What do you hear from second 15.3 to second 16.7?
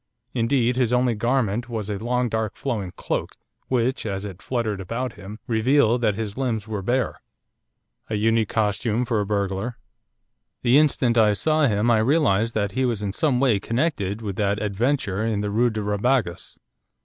the Rue de Rabagas.